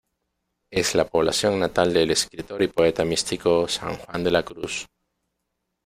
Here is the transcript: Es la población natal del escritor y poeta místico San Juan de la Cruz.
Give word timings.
Es 0.71 0.95
la 0.95 1.05
población 1.05 1.59
natal 1.59 1.93
del 1.93 2.09
escritor 2.09 2.63
y 2.63 2.67
poeta 2.69 3.05
místico 3.05 3.67
San 3.67 3.97
Juan 3.97 4.23
de 4.23 4.31
la 4.31 4.41
Cruz. 4.41 4.87